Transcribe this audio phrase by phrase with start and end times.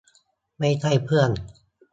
[0.59, 1.29] ไม่ใช่เพื่อน